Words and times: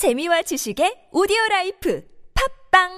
재미와 0.00 0.40
지식의 0.40 1.08
오디오 1.12 1.36
라이프 1.50 2.02
팟빵 2.70 2.88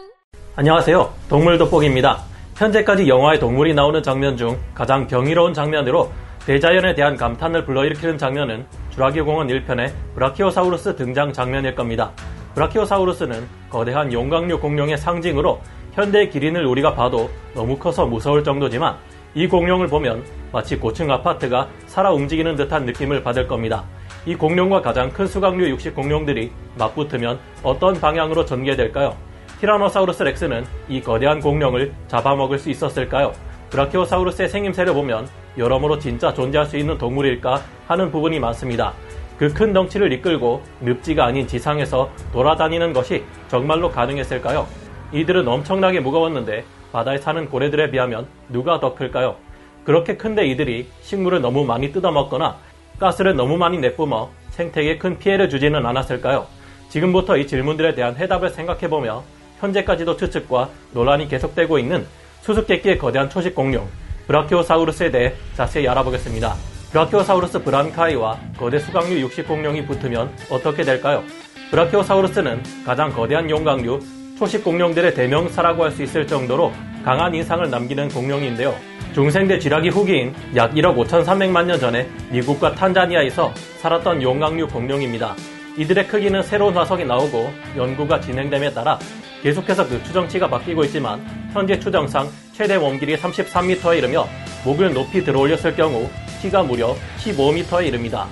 안녕하세요. 0.55 1.13
동물 1.29 1.59
돋보기입니다. 1.59 2.23
현재까지 2.55 3.09
영화에 3.09 3.41
동물이 3.41 3.75
나오는 3.75 4.01
장면 4.05 4.37
중 4.37 4.57
가장 4.73 5.09
경이로운 5.09 5.53
장면으로 5.53 6.13
대자연에 6.47 6.95
대한 6.95 7.17
감탄을 7.17 7.65
불러일으키는 7.65 8.19
장면은 8.19 8.67
주라기 8.91 9.21
공원 9.23 9.49
1편의 9.49 9.93
브라키오사우루스 10.15 10.95
등장 10.95 11.33
장면일 11.33 11.75
겁니다. 11.75 12.13
브라키오사우루스는 12.55 13.49
거대한 13.69 14.13
용각류 14.13 14.61
공룡의 14.61 14.97
상징으로 14.97 15.61
현대 15.95 16.29
기린을 16.29 16.65
우리가 16.65 16.95
봐도 16.95 17.31
너무 17.53 17.79
커서 17.79 18.07
무서울 18.07 18.45
정도지만 18.45 18.97
이 19.35 19.49
공룡을 19.49 19.89
보면 19.89 20.25
마치 20.53 20.77
고층 20.77 21.11
아파트가 21.11 21.69
살아 21.87 22.13
움직이는 22.13 22.55
듯한 22.55 22.85
느낌을 22.85 23.25
받을 23.25 23.49
겁니다. 23.49 23.85
이 24.25 24.37
공룡과 24.37 24.83
가장 24.83 25.11
큰 25.11 25.27
수강류 25.27 25.69
육식 25.71 25.95
공룡들이 25.97 26.53
맞붙으면 26.79 27.41
어떤 27.63 27.95
방향으로 28.01 28.45
전개될까요? 28.45 29.17
티라노사우루스 29.61 30.23
렉스는 30.23 30.65
이 30.89 31.01
거대한 31.01 31.41
공룡을 31.41 31.93
잡아먹을 32.07 32.59
수 32.59 32.71
있었을까요? 32.71 33.33
브라키오사우루스의 33.71 34.49
생김새를 34.49 34.93
보면 34.95 35.29
여러모로 35.59 35.99
진짜 35.99 36.33
존재할 36.33 36.67
수 36.67 36.77
있는 36.77 36.99
동물일까 36.99 37.61
하는 37.89 38.11
부분이 38.11 38.39
많습니다. 38.39 38.93
그 39.39 39.53
큰 39.53 39.73
덩치를 39.73 40.13
이끌고 40.13 40.63
늪지가 40.81 41.25
아닌 41.25 41.49
지상에서 41.49 42.11
돌아다니는 42.33 42.93
것이 42.93 43.25
정말로 43.49 43.91
가능했을까요? 43.91 44.69
이들은 45.13 45.49
엄청나게 45.49 45.99
무거웠는데 46.01 46.65
바다에 46.93 47.19
사는 47.19 47.49
고래들에 47.49 47.91
비하면 47.91 48.29
누가 48.51 48.79
더 48.79 48.95
클까요? 48.95 49.37
그렇게 49.85 50.17
큰데 50.17 50.47
이들이 50.47 50.87
식물을 51.01 51.41
너무 51.41 51.65
많이 51.65 51.91
뜯어먹거나 51.93 52.57
가스를 53.03 53.35
너무 53.35 53.57
많이 53.57 53.79
내뿜어 53.79 54.31
생태계에 54.51 54.97
큰 54.97 55.19
피해를 55.19 55.51
주지는 55.51 55.85
않았을까요? 55.85 56.47
지금부터 56.89 57.37
이 57.37 57.47
질문들에 57.49 57.95
대한 57.97 58.15
해답을 58.17 58.51
생각해보며 58.51 59.25
현재까지도 59.59 60.17
추측과 60.17 60.69
논란이 60.93 61.27
계속되고 61.27 61.79
있는 61.81 62.07
수수께끼의 62.43 62.99
거대한 62.99 63.29
초식 63.29 63.55
공룡 63.57 63.89
브라키오사우루스에 64.29 65.11
대해 65.11 65.33
자세히 65.57 65.89
알아보겠습니다. 65.89 66.55
브라키오사우루스 66.93 67.63
브란카이와 67.65 68.39
거대 68.57 68.79
수각류 68.79 69.19
육식 69.21 69.49
공룡이 69.49 69.85
붙으면 69.85 70.31
어떻게 70.49 70.85
될까요? 70.85 71.25
브라키오사우루스는 71.71 72.63
가장 72.87 73.11
거대한 73.13 73.51
용각류 73.51 73.99
초식 74.39 74.63
공룡들의 74.63 75.15
대명사라고 75.15 75.85
할 75.85 75.91
수 75.91 76.03
있을 76.05 76.27
정도로 76.27 76.73
강한 77.05 77.35
인상을 77.35 77.69
남기는 77.69 78.11
공룡인데요. 78.11 78.92
중생대 79.15 79.59
쥐라기 79.59 79.91
후기인 79.91 80.35
약 80.57 80.73
1억 80.73 80.97
5,300만 80.97 81.67
년 81.67 81.79
전에 81.79 82.09
미국과 82.31 82.75
탄자니아에서 82.75 83.53
살았던 83.81 84.23
용각류 84.23 84.69
공룡입니다. 84.69 85.37
이들의 85.77 86.09
크기는 86.09 86.43
새로운 86.43 86.75
화석이 86.75 87.05
나오고 87.05 87.53
연구가 87.77 88.21
진행됨에 88.21 88.73
따라 88.73 88.99
계속해서 89.43 89.87
그 89.87 90.03
추정치가 90.05 90.49
바뀌고 90.49 90.85
있지만 90.85 91.21
현재 91.53 91.79
추정상 91.79 92.29
최대 92.53 92.79
몸길이 92.79 93.17
33m에 93.17 93.99
이르며 93.99 94.27
목을 94.65 94.95
높이 94.95 95.23
들어올렸을 95.23 95.75
경우 95.77 96.09
키가 96.41 96.63
무려 96.63 96.95
15m에 97.19 97.87
이릅니다. 97.87 98.27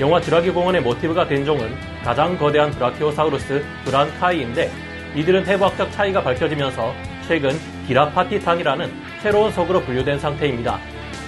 영화 0.00 0.20
쥐라기 0.20 0.50
공원의 0.50 0.82
모티브가 0.82 1.28
된 1.28 1.44
종은 1.44 1.72
가장 2.02 2.36
거대한 2.36 2.72
브라키오사우루스 2.72 3.64
브란카이인데 3.84 4.70
이들은 5.14 5.46
해부학적 5.46 5.92
차이가 5.92 6.22
밝혀지면서 6.24 6.92
최근 7.28 7.52
기라파티탄이라는 7.86 9.13
새로운 9.24 9.50
속으로 9.50 9.80
분류된 9.80 10.18
상태입니다. 10.18 10.78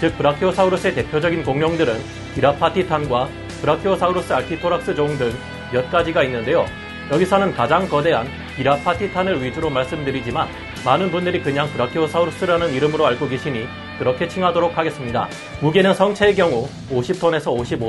즉 0.00 0.18
브라키오사우루스의 0.18 0.94
대표적인 0.96 1.42
공룡들은 1.44 1.96
기라파티탄과 2.34 3.26
브라키오사우루스 3.62 4.34
알티토락스 4.34 4.94
종 4.94 5.16
등 5.16 5.32
몇 5.72 5.90
가지가 5.90 6.22
있는데요. 6.24 6.66
여기서는 7.10 7.54
가장 7.54 7.88
거대한 7.88 8.26
기라파티탄을 8.56 9.42
위주로 9.42 9.70
말씀드리지만 9.70 10.48
많은 10.84 11.10
분들이 11.10 11.40
그냥 11.42 11.68
브라키오사우루스라는 11.70 12.72
이름으로 12.72 13.06
알고 13.06 13.28
계시니 13.28 13.66
그렇게 13.98 14.28
칭하도록 14.28 14.76
하겠습니다. 14.76 15.28
무게는 15.60 15.94
성체의 15.94 16.34
경우 16.34 16.68
50톤에서 16.90 17.44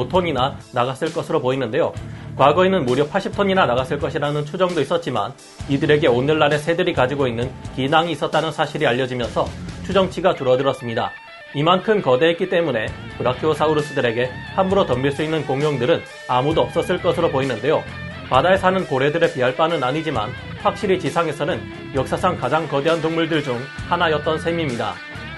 55톤이나 0.09 0.55
나갔을 0.71 1.11
것으로 1.13 1.41
보이는데요. 1.41 1.93
과거에는 2.37 2.85
무려 2.85 3.07
80톤이나 3.07 3.67
나갔을 3.67 3.99
것이라는 3.99 4.45
추정도 4.45 4.79
있었지만 4.81 5.33
이들에게 5.69 6.07
오늘날의 6.07 6.59
새들이 6.59 6.93
가지고 6.93 7.27
있는 7.27 7.51
기낭이 7.75 8.11
있었다는 8.11 8.51
사실이 8.51 8.85
알려지면서 8.85 9.47
추정치가 9.87 10.35
줄어들었습니다. 10.35 11.13
이만큼 11.55 12.01
거대했기 12.01 12.49
때문에 12.49 12.87
브라키오사우루스들에게 13.17 14.29
함부로 14.53 14.85
덤빌 14.85 15.13
수 15.13 15.23
있는 15.23 15.45
공룡들은 15.45 16.03
아무도 16.27 16.61
없었을 16.61 17.01
것으로 17.01 17.29
보이는데요. 17.31 17.81
바다에 18.29 18.57
사는 18.57 18.85
고래들에 18.85 19.33
비할 19.33 19.55
바는 19.55 19.81
아니지만 19.81 20.29
확실히 20.61 20.99
지상에서는 20.99 21.95
역사상 21.95 22.35
가장 22.35 22.67
거대한 22.67 23.01
동물들 23.01 23.41
중 23.41 23.57
하나였던 23.87 24.39
셈입니다. 24.39 24.93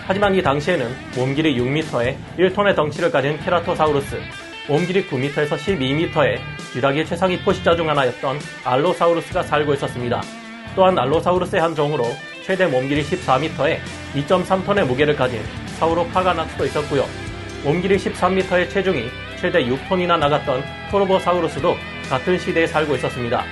하지만 0.08 0.34
이 0.34 0.42
당시에는 0.42 0.90
몸 1.16 1.36
길이 1.36 1.56
6m에 1.56 2.18
1톤의 2.40 2.76
덩치를 2.76 3.12
가진 3.12 3.38
케라토사우루스, 3.38 4.20
몸 4.68 4.84
길이 4.88 5.06
9m에서 5.06 5.50
12m의 5.50 6.40
쥐라기 6.74 7.06
최상위 7.06 7.44
포식자 7.44 7.76
중 7.76 7.88
하나였던 7.88 8.40
알로사우루스가 8.66 9.44
살고 9.44 9.76
있었습니다. 9.76 10.24
또한 10.76 10.98
알로사우루스의 10.98 11.62
한 11.62 11.76
종으로 11.76 12.06
최대 12.50 12.66
몸길이 12.66 13.04
14m에 13.04 13.78
2.3톤의 14.16 14.84
무게를 14.88 15.16
가진 15.16 15.40
사우로 15.78 16.08
파가나스도 16.08 16.66
있었고요. 16.66 17.06
몸길이 17.64 17.96
13m의 17.96 18.68
체중이 18.72 19.08
최대 19.40 19.64
6톤이나 19.66 20.18
나갔던 20.18 20.64
토로보사우루스도 20.90 21.78
같은 22.10 22.40
시대에 22.40 22.66
살고 22.66 22.96
있었습니다. 22.96 23.44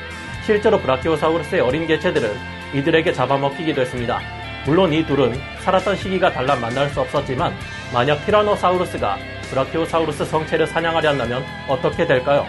실제로 0.43 0.79
브라키오사우루스의 0.79 1.61
어린 1.61 1.85
개체들은 1.85 2.33
이들에게 2.73 3.13
잡아먹히기도 3.13 3.81
했습니다. 3.81 4.19
물론 4.65 4.91
이 4.91 5.05
둘은 5.05 5.39
살았던 5.59 5.95
시기가 5.95 6.33
달라 6.33 6.55
만날 6.55 6.89
수 6.89 7.01
없었지만 7.01 7.53
만약 7.93 8.25
티라노사우루스가 8.25 9.19
브라키오사우루스 9.51 10.25
성체를 10.25 10.65
사냥하려 10.65 11.09
한다면 11.09 11.45
어떻게 11.67 12.07
될까요? 12.07 12.47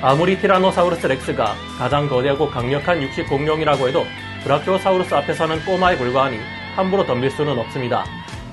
아무리 0.00 0.38
티라노사우루스 0.38 1.08
렉스가 1.08 1.56
가장 1.76 2.08
거대하고 2.08 2.48
강력한 2.48 3.02
육식 3.02 3.28
공룡이라고 3.28 3.88
해도 3.88 4.06
브라키오사우루스 4.42 5.14
앞에서는 5.14 5.64
꼬마에 5.64 5.96
불과하니 5.96 6.38
함부로 6.74 7.04
덤빌 7.04 7.30
수는 7.30 7.58
없습니다. 7.58 8.04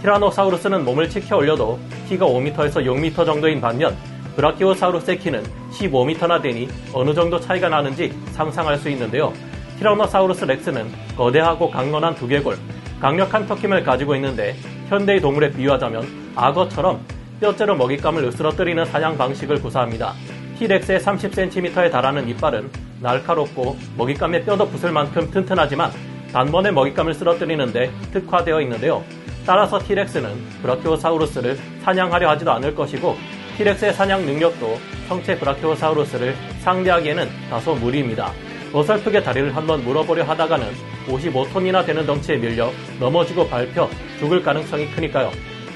티라노사우루스는 0.01 0.83
몸을 0.83 1.09
치켜 1.09 1.37
올려도 1.37 1.79
키가 2.07 2.25
5m에서 2.25 2.85
6m 2.85 3.25
정도인 3.25 3.61
반면 3.61 3.95
브라키오사우루스의 4.35 5.17
키는 5.17 5.43
15m나 5.71 6.41
되니 6.41 6.67
어느 6.93 7.13
정도 7.13 7.39
차이가 7.39 7.69
나는지 7.69 8.13
상상할 8.33 8.77
수 8.77 8.89
있는데요. 8.89 9.33
티라노사우루스 9.79 10.45
렉스는 10.45 10.91
거대하고 11.15 11.71
강건한 11.71 12.15
두개골, 12.15 12.57
강력한 12.99 13.47
턱힘을 13.47 13.83
가지고 13.83 14.15
있는데 14.15 14.55
현대의 14.89 15.21
동물에 15.21 15.51
비유하자면 15.51 16.33
악어처럼 16.35 16.99
뼈째로 17.39 17.75
먹잇감을 17.75 18.23
으스러뜨리는 18.25 18.83
사냥 18.85 19.17
방식을 19.17 19.61
구사합니다. 19.61 20.13
티렉스의 20.59 20.99
30cm에 20.99 21.91
달하는 21.91 22.27
이빨은 22.29 22.86
날카롭고 23.01 23.77
먹잇감에 23.97 24.43
뼈도 24.43 24.67
부술 24.69 24.91
만큼 24.91 25.29
튼튼하지만 25.31 25.91
단번에 26.31 26.71
먹잇감을 26.71 27.13
쓰러뜨리는데 27.13 27.91
특화되어 28.11 28.61
있는데요. 28.61 29.03
따라서 29.45 29.79
티렉스는 29.79 30.29
브라키오사우루스를 30.61 31.57
사냥하려 31.83 32.29
하지도 32.31 32.51
않을 32.51 32.75
것이고 32.75 33.15
티렉스의 33.57 33.93
사냥 33.93 34.25
능력도 34.25 34.77
성체 35.07 35.39
브라키오사우루스를 35.39 36.35
상대하기에는 36.59 37.27
다소 37.49 37.75
무리입니다. 37.75 38.31
어설프게 38.73 39.23
다리를 39.23 39.55
한번 39.55 39.83
물어보려 39.85 40.23
하다가는 40.25 40.67
55톤이나 41.07 41.85
되는 41.85 42.05
덩치에 42.05 42.37
밀려 42.37 42.69
넘어지고 42.99 43.47
밟혀 43.47 43.89
죽을 44.19 44.43
가능성이 44.43 44.91
크니까요. 44.91 45.31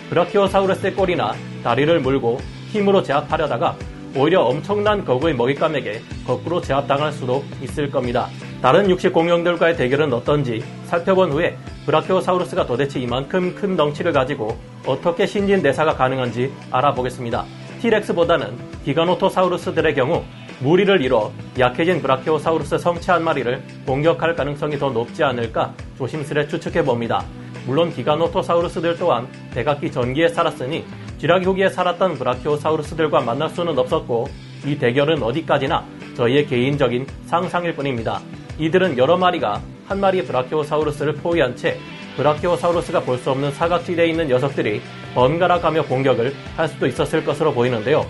브라키오사우루스의 0.09 0.93
꼬리나 0.93 1.33
다리를 1.63 1.99
물고 2.01 2.39
힘으로 2.71 3.01
제압하려다가 3.01 3.77
오히려 4.15 4.41
엄청난 4.41 5.05
거구의 5.05 5.35
먹잇감에게 5.35 6.01
거꾸로 6.27 6.59
제압당할 6.59 7.13
수도 7.13 7.43
있을 7.61 7.89
겁니다. 7.89 8.27
다른 8.61 8.89
육식 8.89 9.13
공룡들과의 9.13 9.77
대결은 9.77 10.11
어떤지 10.13 10.63
살펴본 10.85 11.31
후에 11.31 11.57
브라키오사우루스가 11.85 12.65
도대체 12.65 12.99
이만큼 12.99 13.55
큰 13.55 13.75
덩치를 13.75 14.11
가지고 14.11 14.57
어떻게 14.85 15.25
신진 15.25 15.61
대사가 15.61 15.95
가능한지 15.95 16.51
알아보겠습니다. 16.71 17.45
티렉스보다는 17.81 18.57
기가노토사우루스들의 18.85 19.95
경우 19.95 20.23
무리를 20.59 21.01
이뤄 21.01 21.31
약해진 21.57 22.01
브라키오사우루스 22.01 22.77
성체 22.77 23.13
한 23.13 23.23
마리를 23.23 23.63
공격할 23.87 24.35
가능성이 24.35 24.77
더 24.77 24.91
높지 24.91 25.23
않을까 25.23 25.73
조심스레 25.97 26.47
추측해 26.47 26.83
봅니다. 26.83 27.25
물론 27.65 27.91
기가노토사우루스들 27.91 28.97
또한 28.97 29.27
백악기 29.53 29.91
전기에 29.91 30.27
살았으니 30.27 30.85
쥐라기 31.21 31.45
후기에 31.45 31.69
살았던 31.69 32.15
브라키오사우루스들과 32.15 33.21
만날 33.21 33.47
수는 33.51 33.77
없었고 33.77 34.27
이 34.65 34.75
대결은 34.79 35.21
어디까지나 35.21 35.85
저희의 36.17 36.47
개인적인 36.47 37.05
상상일 37.27 37.75
뿐입니다. 37.75 38.19
이들은 38.57 38.97
여러 38.97 39.17
마리가 39.17 39.61
한 39.87 39.99
마리의 39.99 40.25
브라키오사우루스를 40.25 41.13
포위한 41.13 41.55
채 41.55 41.77
브라키오사우루스가 42.17 43.01
볼 43.01 43.19
수 43.19 43.29
없는 43.29 43.51
사각지대에 43.51 44.07
있는 44.07 44.29
녀석들이 44.29 44.81
번갈아 45.13 45.59
가며 45.59 45.83
공격을 45.83 46.33
할 46.57 46.67
수도 46.67 46.87
있었을 46.87 47.23
것으로 47.23 47.53
보이는데요. 47.53 48.03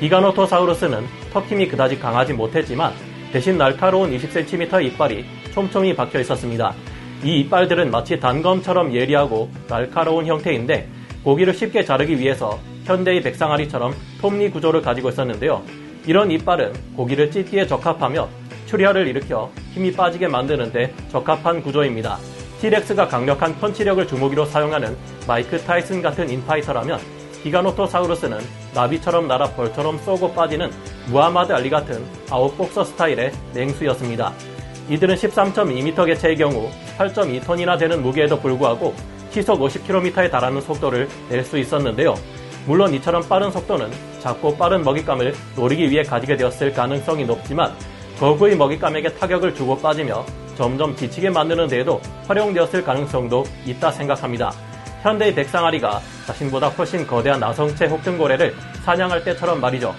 기가노토사우루스는 0.00 1.04
턱힘이 1.34 1.68
그다지 1.68 1.98
강하지 1.98 2.32
못했지만 2.32 2.94
대신 3.30 3.58
날카로운 3.58 4.16
20cm 4.16 4.82
이빨이 4.86 5.26
촘촘히 5.52 5.94
박혀 5.94 6.18
있었습니다. 6.20 6.72
이 7.24 7.40
이빨들은 7.40 7.90
마치 7.90 8.18
단검처럼 8.18 8.94
예리하고 8.94 9.50
날카로운 9.68 10.24
형태인데 10.24 10.88
고기를 11.24 11.54
쉽게 11.54 11.84
자르기 11.84 12.18
위해서 12.18 12.60
현대의 12.84 13.22
백상아리처럼 13.22 13.94
톱니 14.20 14.50
구조를 14.50 14.82
가지고 14.82 15.08
있었는데요. 15.08 15.62
이런 16.06 16.30
이빨은 16.30 16.74
고기를 16.96 17.30
찢기에 17.30 17.66
적합하며 17.66 18.28
출혈을 18.66 19.06
일으켜 19.08 19.50
힘이 19.72 19.92
빠지게 19.92 20.28
만드는데 20.28 20.94
적합한 21.10 21.62
구조입니다. 21.62 22.18
티렉스가 22.60 23.08
강력한 23.08 23.58
펀치력을 23.58 24.06
주무기로 24.06 24.44
사용하는 24.44 24.96
마이크 25.26 25.58
타이슨 25.58 26.02
같은 26.02 26.28
인파이터라면 26.28 27.00
기가노토사우루스는 27.42 28.38
나비처럼 28.74 29.28
날아 29.28 29.50
벌처럼 29.50 29.98
쏘고 29.98 30.32
빠지는 30.32 30.70
무하마드 31.08 31.52
알리 31.52 31.68
같은 31.68 32.04
아웃복서 32.30 32.84
스타일의 32.84 33.32
맹수였습니다. 33.54 34.32
이들은 34.88 35.14
13.2m 35.14 36.06
개체의 36.06 36.36
경우 36.36 36.70
8.2톤이나 36.98 37.78
되는 37.78 38.02
무게에도 38.02 38.38
불구하고 38.40 38.94
시속 39.34 39.58
50km에 39.60 40.30
달하는 40.30 40.60
속도를 40.60 41.08
낼 41.28 41.44
수 41.44 41.58
있었는데요. 41.58 42.14
물론 42.66 42.94
이처럼 42.94 43.28
빠른 43.28 43.50
속도는 43.50 43.90
작고 44.20 44.56
빠른 44.56 44.82
먹잇감을 44.82 45.34
노리기 45.56 45.90
위해 45.90 46.04
가지게 46.04 46.36
되었을 46.36 46.72
가능성이 46.72 47.24
높지만 47.24 47.74
거구의 48.18 48.56
먹잇감에게 48.56 49.14
타격을 49.14 49.54
주고 49.56 49.76
빠지며 49.76 50.24
점점 50.56 50.94
지치게 50.94 51.30
만드는 51.30 51.66
데에도 51.66 52.00
활용되었을 52.28 52.84
가능성도 52.84 53.44
있다 53.66 53.90
생각합니다. 53.90 54.52
현대의 55.02 55.34
백상아리가 55.34 56.00
자신보다 56.26 56.68
훨씬 56.68 57.04
거대한 57.04 57.40
나성체 57.40 57.86
혹등고래를 57.86 58.54
사냥할 58.84 59.24
때처럼 59.24 59.60
말이죠. 59.60 59.94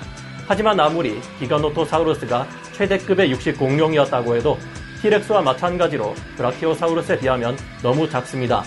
하지만 0.47 0.79
아무리 0.79 1.19
기가노토사우루스가 1.39 2.47
최대급의 2.71 3.29
육식 3.31 3.59
공룡이었다고 3.59 4.37
해도 4.37 4.57
티렉스와 5.01 5.41
마찬가지로 5.41 6.15
브라키오사우루스에 6.37 7.19
비하면 7.19 7.57
너무 7.83 8.09
작습니다. 8.09 8.63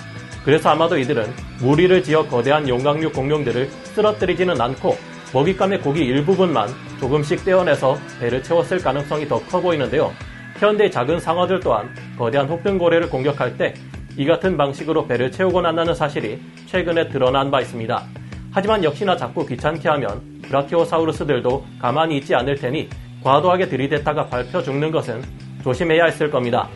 그래서 0.49 0.71
아마도 0.71 0.97
이들은 0.97 1.27
무리를 1.61 2.03
지어 2.03 2.27
거대한 2.27 2.67
용광류 2.67 3.13
공룡들을 3.13 3.69
쓰러뜨리지는 3.69 4.59
않고 4.59 4.97
먹잇감의 5.35 5.83
고기 5.83 6.07
일부분만 6.07 6.71
조금씩 6.99 7.45
떼어내서 7.45 7.99
배를 8.19 8.43
채웠을 8.43 8.79
가능성이 8.79 9.29
더 9.29 9.41
커 9.41 9.61
보이는데요. 9.61 10.11
현대 10.57 10.89
작은 10.89 11.21
상어들 11.21 11.61
또한 11.61 11.95
거대한 12.17 12.49
혹등고래를 12.49 13.11
공격할 13.11 13.59
때 13.59 13.75
이 14.17 14.25
같은 14.25 14.57
방식으로 14.57 15.07
배를 15.07 15.31
채우곤 15.31 15.67
한다는 15.67 15.95
사실이 15.95 16.41
최근에 16.65 17.11
드러난 17.11 17.51
바 17.51 17.61
있습니다. 17.61 18.03
하지만 18.51 18.83
역시나 18.83 19.19
자꾸 19.19 19.45
귀찮게 19.45 19.87
하면 19.87 20.41
브라키오사우루스들도 20.45 21.67
가만히 21.79 22.17
있지 22.17 22.35
않을 22.35 22.55
테니 22.55 22.89
과도하게 23.23 23.69
들이댔다가 23.69 24.29
밟혀 24.29 24.63
죽는 24.63 24.93
것은 24.93 25.23
조심해야 25.63 26.07
했을 26.07 26.31
겁니다. 26.31 26.71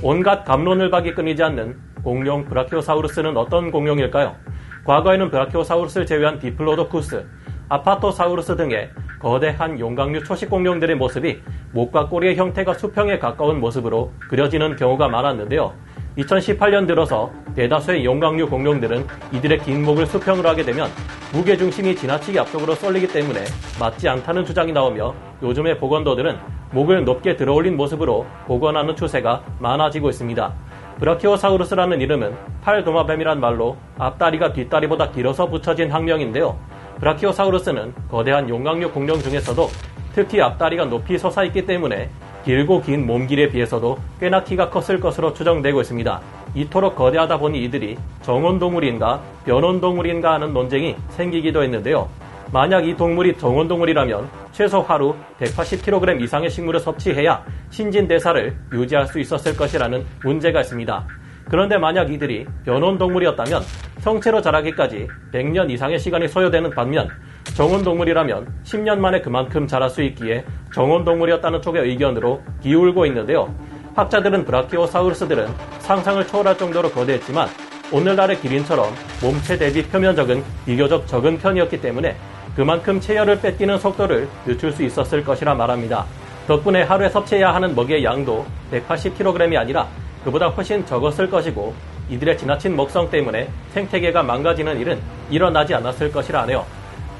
온갖 0.00 0.44
감론을 0.44 0.90
박이 0.90 1.12
끊이지 1.12 1.42
않는 1.42 1.87
공룡 2.02 2.44
브라키오사우루스는 2.44 3.36
어떤 3.36 3.70
공룡일까요? 3.70 4.36
과거에는 4.84 5.30
브라키오사우루스를 5.30 6.06
제외한 6.06 6.38
디플로도쿠스, 6.38 7.26
아파토사우루스 7.68 8.56
등의 8.56 8.90
거대한 9.18 9.78
용각류 9.78 10.24
초식 10.24 10.48
공룡들의 10.48 10.96
모습이 10.96 11.42
목과 11.72 12.08
꼬리의 12.08 12.36
형태가 12.36 12.74
수평에 12.74 13.18
가까운 13.18 13.60
모습으로 13.60 14.12
그려지는 14.28 14.76
경우가 14.76 15.08
많았는데요. 15.08 15.74
2018년 16.16 16.86
들어서 16.86 17.30
대다수의 17.54 18.04
용각류 18.04 18.48
공룡들은 18.48 19.06
이들의 19.32 19.58
긴 19.58 19.84
목을 19.84 20.06
수평으로 20.06 20.48
하게 20.48 20.64
되면 20.64 20.88
무게 21.32 21.56
중심이 21.56 21.94
지나치게 21.94 22.40
앞쪽으로 22.40 22.74
쏠리기 22.74 23.08
때문에 23.08 23.44
맞지 23.78 24.08
않다는 24.08 24.44
주장이 24.44 24.72
나오며 24.72 25.14
요즘의 25.42 25.78
복원도들은 25.78 26.36
목을 26.72 27.04
높게 27.04 27.36
들어올린 27.36 27.76
모습으로 27.76 28.26
복원하는 28.46 28.96
추세가 28.96 29.44
많아지고 29.60 30.08
있습니다. 30.10 30.54
브라키오사우루스라는 30.98 32.00
이름은 32.00 32.34
팔도마뱀이란 32.62 33.38
말로 33.38 33.76
앞다리가 33.98 34.52
뒷다리보다 34.52 35.12
길어서 35.12 35.46
붙여진 35.46 35.92
학명인데요. 35.92 36.58
브라키오사우루스는 36.98 37.94
거대한 38.10 38.48
용광류 38.48 38.90
공룡 38.90 39.18
중에서도 39.20 39.68
특히 40.12 40.40
앞다리가 40.40 40.86
높이 40.86 41.16
솟아 41.16 41.44
있기 41.44 41.66
때문에 41.66 42.10
길고 42.44 42.82
긴 42.82 43.06
몸길에 43.06 43.48
비해서도 43.50 43.98
꽤나 44.18 44.42
키가 44.42 44.70
컸을 44.70 44.98
것으로 44.98 45.34
추정되고 45.34 45.80
있습니다. 45.80 46.20
이토록 46.54 46.96
거대하다 46.96 47.38
보니 47.38 47.62
이들이 47.64 47.96
정원동물인가 48.22 49.20
변온동물인가 49.44 50.32
하는 50.32 50.52
논쟁이 50.52 50.96
생기기도 51.10 51.62
했는데요. 51.62 52.08
만약 52.50 52.86
이 52.86 52.96
동물이 52.96 53.36
정원동물이라면 53.36 54.28
최소 54.52 54.80
하루 54.80 55.14
180kg 55.38 56.20
이상의 56.22 56.48
식물을 56.48 56.80
섭취해야 56.80 57.44
신진대사를 57.70 58.56
유지할 58.72 59.06
수 59.06 59.20
있었을 59.20 59.54
것이라는 59.54 60.04
문제가 60.22 60.60
있습니다. 60.60 61.06
그런데 61.50 61.76
만약 61.76 62.10
이들이 62.10 62.46
변온동물이었다면 62.64 63.62
성체로 64.00 64.40
자라기까지 64.40 65.08
100년 65.32 65.70
이상의 65.70 65.98
시간이 65.98 66.28
소요되는 66.28 66.70
반면 66.70 67.08
정원동물이라면 67.54 68.62
10년 68.64 68.98
만에 68.98 69.20
그만큼 69.20 69.66
자랄 69.66 69.90
수 69.90 70.02
있기에 70.02 70.44
정원동물이었다는 70.72 71.60
쪽의 71.60 71.82
의견으로 71.82 72.42
기울고 72.62 73.04
있는데요. 73.06 73.54
학자들은 73.94 74.44
브라키오사우루스들은 74.44 75.48
상상을 75.80 76.26
초월할 76.26 76.56
정도로 76.56 76.90
거대했지만 76.90 77.48
오늘날의 77.90 78.40
기린처럼 78.40 78.86
몸체 79.22 79.56
대비 79.56 79.82
표면적은 79.82 80.44
비교적 80.66 81.06
적은 81.06 81.38
편이었기 81.38 81.80
때문에 81.80 82.14
그만큼 82.58 82.98
체열을 83.00 83.40
뺏기는 83.40 83.78
속도를 83.78 84.28
늦출 84.44 84.72
수 84.72 84.82
있었을 84.82 85.22
것이라 85.22 85.54
말합니다. 85.54 86.04
덕분에 86.48 86.82
하루에 86.82 87.08
섭취해야 87.08 87.54
하는 87.54 87.72
먹이의 87.72 88.02
양도 88.02 88.44
180kg이 88.72 89.56
아니라 89.56 89.86
그보다 90.24 90.48
훨씬 90.48 90.84
적었을 90.84 91.30
것이고 91.30 91.72
이들의 92.10 92.36
지나친 92.36 92.74
먹성 92.74 93.08
때문에 93.10 93.48
생태계가 93.74 94.24
망가지는 94.24 94.80
일은 94.80 94.98
일어나지 95.30 95.72
않았을 95.72 96.10
것이라 96.10 96.42
하네요. 96.42 96.66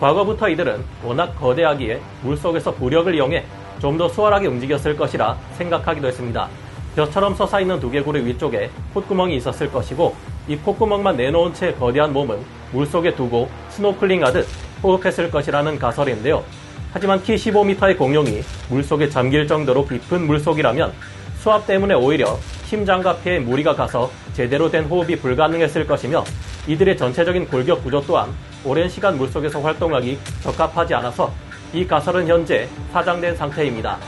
과거부터 0.00 0.48
이들은 0.48 0.82
워낙 1.04 1.32
거대하기에 1.38 2.00
물속에서 2.22 2.74
부력을 2.74 3.14
이용해 3.14 3.44
좀 3.78 3.96
더 3.96 4.08
수월하게 4.08 4.48
움직였을 4.48 4.96
것이라 4.96 5.38
생각하기도 5.56 6.08
했습니다. 6.08 6.48
볏처럼 6.96 7.36
솟아있는 7.36 7.78
두개골의 7.78 8.26
위쪽에 8.26 8.70
콧구멍이 8.92 9.36
있었을 9.36 9.70
것이고 9.70 10.16
이 10.48 10.56
콧구멍만 10.56 11.16
내놓은 11.16 11.54
채 11.54 11.72
거대한 11.74 12.12
몸은 12.12 12.40
물속에 12.72 13.14
두고 13.14 13.48
스노클링 13.68 14.24
하듯 14.24 14.67
호흡했을 14.82 15.30
것이라는 15.30 15.78
가설인데요. 15.78 16.44
하지만 16.92 17.22
키 17.22 17.34
15m의 17.34 17.98
공룡이 17.98 18.42
물속에 18.70 19.08
잠길 19.08 19.46
정도로 19.46 19.86
깊은 19.86 20.26
물속이라면 20.26 20.92
수압 21.38 21.66
때문에 21.66 21.94
오히려 21.94 22.38
심장과 22.66 23.18
폐에 23.18 23.38
무리가 23.38 23.74
가서 23.74 24.10
제대로 24.32 24.70
된 24.70 24.84
호흡이 24.84 25.16
불가능했을 25.16 25.86
것이며 25.86 26.24
이들의 26.66 26.96
전체적인 26.96 27.48
골격 27.48 27.82
구조 27.82 28.00
또한 28.02 28.30
오랜 28.64 28.88
시간 28.88 29.16
물속에서 29.16 29.60
활동하기 29.60 30.18
적합하지 30.42 30.94
않아서 30.94 31.32
이 31.72 31.86
가설은 31.86 32.26
현재 32.26 32.68
사장된 32.92 33.36
상태입니다. 33.36 33.98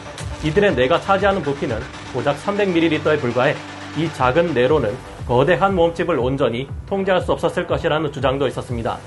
이들의 0.43 0.75
뇌가 0.75 1.01
차지하는 1.01 1.43
부피는 1.43 1.79
고작 2.13 2.37
300ml에 2.43 3.21
불과해 3.21 3.55
이 3.97 4.09
작은 4.15 4.55
뇌로는 4.55 4.97
거대한 5.27 5.75
몸집을 5.75 6.19
온전히 6.19 6.69
통제할 6.89 7.21
수 7.21 7.33
없었을 7.33 7.67
것이라는 7.67 8.11
주장도 8.13 8.49
있었습니다. 8.49 8.99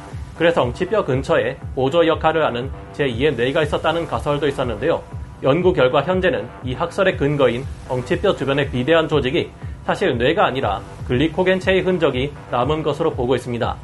그래서 0.44 0.62
엉치뼈 0.62 1.06
근처에 1.06 1.56
보조 1.74 2.06
역할을 2.06 2.44
하는 2.44 2.70
제2의 2.92 3.36
뇌가 3.38 3.64
있었다는 3.64 4.06
가설도 4.06 4.46
있었는데요. 4.50 5.02
연구 5.42 5.72
결과 5.72 6.04
현재는 6.04 6.50
이 6.66 6.74
학설의 6.74 7.16
근거인 7.16 7.64
엉치뼈 7.88 8.36
주변의 8.36 8.70
비대한 8.70 9.08
조직이 9.08 9.52
사실 9.86 10.18
뇌가 10.18 10.46
아니라 10.46 10.82
글리코겐체의 11.08 11.84
흔적이 11.84 12.34
남은 12.52 12.84
것으로 12.84 13.14
보고 13.14 13.38
있습니다. 13.38 13.78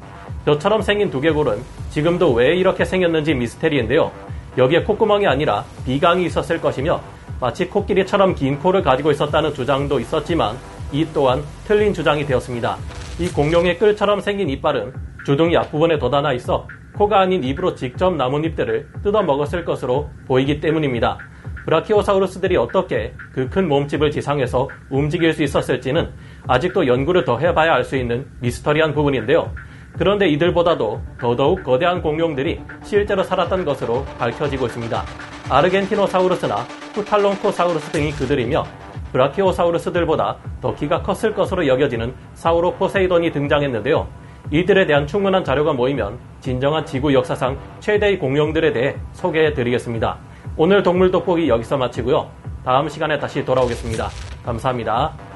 벼처럼 0.43 0.81
생긴 0.81 1.09
두개골은 1.09 1.59
지금도 1.91 2.33
왜 2.33 2.57
이렇게 2.57 2.83
생겼는지 2.83 3.35
미스테리인데요. 3.35 4.11
여기에 4.57 4.83
콧구멍이 4.83 5.27
아니라 5.27 5.63
비강이 5.85 6.25
있었을 6.25 6.59
것이며 6.59 6.99
마치 7.39 7.69
코끼리처럼 7.69 8.35
긴 8.35 8.59
코를 8.59 8.83
가지고 8.83 9.11
있었다는 9.11 9.53
주장도 9.53 10.01
있었지만 10.01 10.57
이 10.91 11.07
또한 11.13 11.41
틀린 11.65 11.93
주장이 11.93 12.25
되었습니다. 12.25 12.75
이 13.17 13.29
공룡의 13.29 13.77
끌처럼 13.77 14.19
생긴 14.19 14.49
이빨은 14.49 15.08
주둥이 15.29 15.55
앞부분에 15.57 15.99
돋아나 15.99 16.33
있어 16.33 16.67
코가 16.95 17.19
아닌 17.19 17.43
입으로 17.43 17.75
직접 17.75 18.15
나뭇잎들을 18.15 18.87
뜯어 19.03 19.21
먹었을 19.21 19.63
것으로 19.63 20.09
보이기 20.25 20.59
때문입니다. 20.59 21.19
브라키오사우루스들이 21.65 22.57
어떻게 22.57 23.13
그 23.31 23.47
큰 23.47 23.67
몸집을 23.67 24.09
지상에서 24.09 24.67
움직일 24.89 25.33
수 25.33 25.43
있었을지는 25.43 26.09
아직도 26.47 26.87
연구를 26.87 27.25
더 27.25 27.37
해봐야 27.37 27.75
알 27.75 27.83
수 27.83 27.95
있는 27.95 28.25
미스터리한 28.39 28.95
부분인데요. 28.95 29.53
그런데 29.99 30.27
이들보다도 30.29 30.99
더더욱 31.19 31.63
거대한 31.63 32.01
공룡들이 32.01 32.59
실제로 32.81 33.21
살았던 33.21 33.65
것으로 33.65 34.05
밝혀지고 34.17 34.65
있습니다. 34.65 35.03
아르겐티노사우루스나 35.47 36.55
후탈론코사우루스 36.95 37.91
등이 37.91 38.13
그들이며 38.13 38.63
브라키오사우루스들보다 39.11 40.37
더 40.59 40.73
키가 40.73 41.03
컸을 41.03 41.35
것으로 41.35 41.67
여겨지는 41.67 42.15
사우로포세이돈이 42.33 43.31
등장했는데요. 43.31 44.07
이들에 44.51 44.85
대한 44.85 45.05
충분한 45.05 45.43
자료가 45.43 45.73
모이면 45.73 46.17
진정한 46.41 46.85
지구 46.85 47.13
역사상 47.13 47.57
최대의 47.79 48.19
공룡들에 48.19 48.73
대해 48.73 48.95
소개해 49.13 49.53
드리겠습니다. 49.53 50.17
오늘 50.57 50.83
동물 50.83 51.11
돋보기 51.11 51.47
여기서 51.47 51.77
마치고요. 51.77 52.29
다음 52.65 52.89
시간에 52.89 53.17
다시 53.19 53.45
돌아오겠습니다. 53.45 54.09
감사합니다. 54.43 55.28